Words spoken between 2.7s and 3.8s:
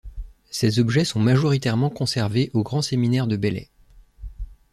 Séminaire de Belley.